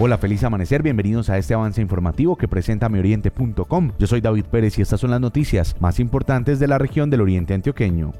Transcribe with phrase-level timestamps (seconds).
[0.00, 3.90] Hola, feliz amanecer, bienvenidos a este avance informativo que presenta mioriente.com.
[3.98, 7.20] Yo soy David Pérez y estas son las noticias más importantes de la región del
[7.20, 8.12] Oriente Antioqueño.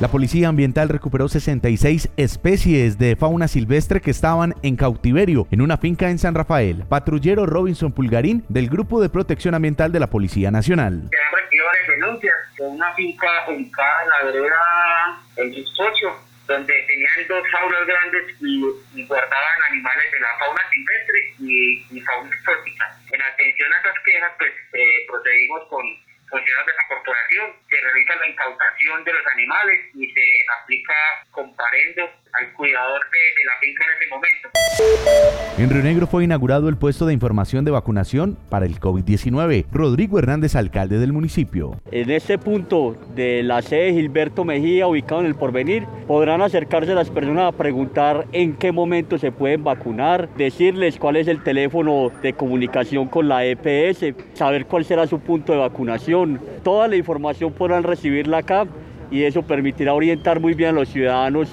[0.00, 5.76] La Policía Ambiental recuperó 66 especies de fauna silvestre que estaban en cautiverio en una
[5.76, 6.84] finca en San Rafael.
[6.88, 11.02] Patrullero Robinson Pulgarín del Grupo de Protección Ambiental de la Policía Nacional.
[11.02, 17.86] Varias denuncias de una finca ubicada en la vereda El Suspocho, donde tenían dos jaulas
[17.86, 18.60] grandes y,
[19.06, 22.98] guardaban animales de la fauna silvestre y, fauna exótica.
[23.12, 25.86] En atención a esas quejas, pues eh, procedimos con
[26.28, 30.26] funcionarios de la corporación, se realiza la incautación de los animales y se
[30.60, 30.94] aplica
[31.30, 35.49] comparendo al cuidador de, la finca en ese momento.
[35.60, 39.66] En Río Negro fue inaugurado el puesto de información de vacunación para el COVID-19.
[39.70, 41.78] Rodrigo Hernández, alcalde del municipio.
[41.92, 47.10] En este punto de la sede Gilberto Mejía, ubicado en el Porvenir, podrán acercarse las
[47.10, 52.32] personas a preguntar en qué momento se pueden vacunar, decirles cuál es el teléfono de
[52.32, 56.40] comunicación con la EPS, saber cuál será su punto de vacunación.
[56.62, 58.66] Toda la información podrán recibirla acá
[59.10, 61.50] y eso permitirá orientar muy bien a los ciudadanos.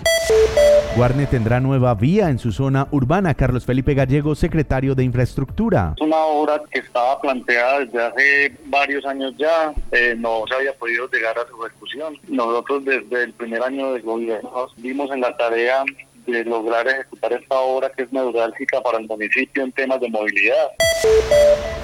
[0.98, 3.36] Guarne tendrá nueva vía en su zona urbana.
[3.36, 5.94] Carlos Felipe Gallego, secretario de Infraestructura.
[5.96, 10.74] Es una obra que estaba planteada desde hace varios años ya, eh, no se había
[10.74, 12.18] podido llegar a su ejecución.
[12.28, 15.84] Nosotros desde el primer año de gobierno vimos en la tarea
[16.26, 20.68] de lograr ejecutar esta obra que es neurálgica para el municipio en temas de movilidad.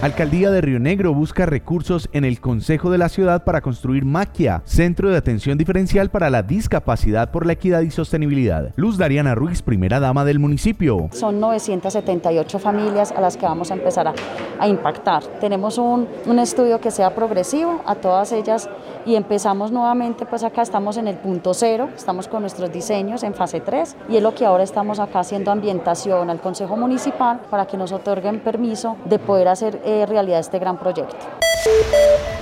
[0.04, 4.62] Alcaldía de Río Negro busca recursos en el Consejo de la Ciudad para construir Maquia,
[4.66, 8.74] Centro de Atención Diferencial para la Discapacidad por la Equidad y Sostenibilidad.
[8.76, 11.08] Luz Dariana Ruiz, primera dama del municipio.
[11.14, 14.14] Son 978 familias a las que vamos a empezar
[14.60, 15.24] a, impactar.
[15.40, 18.70] Tenemos un, estudio que sea progresivo a todas ellas
[19.06, 23.34] y empezamos nuevamente, pues acá estamos en el punto cero, estamos con nuestros diseños en
[23.34, 27.68] fase 3 y es lo que ahora estamos acá haciendo ambientación al Consejo Municipal para
[27.68, 31.16] que nos otorguen permiso poder hacer eh, realidad este gran proyecto.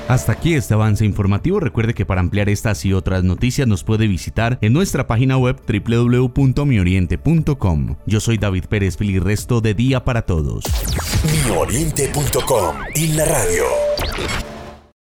[0.08, 1.59] Hasta aquí este avance informativo.
[1.59, 5.58] Recuerde que para ampliar estas y otras noticias nos puede visitar en nuestra página web
[5.67, 7.95] www.mioriente.com.
[8.05, 10.65] Yo soy David Pérez Fili, resto de día para todos.
[11.45, 13.64] Mioriente.com y la radio.